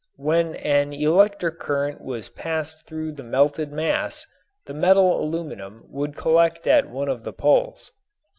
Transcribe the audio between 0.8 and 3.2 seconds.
electric current was passed through